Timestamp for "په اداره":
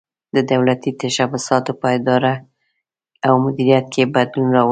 1.81-2.33